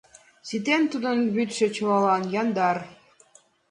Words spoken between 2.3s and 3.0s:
яндар.